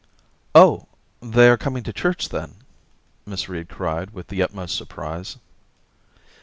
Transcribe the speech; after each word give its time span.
* 0.33 0.55
Oh! 0.65 0.87
they 1.21 1.47
are 1.47 1.57
coming 1.57 1.83
to 1.83 1.93
church, 1.93 2.29
then!' 2.29 2.55
Miss 3.27 3.47
Reed 3.47 3.69
cried 3.69 4.09
with 4.15 4.29
the 4.29 4.41
utmost 4.41 4.75
surprise. 4.75 5.37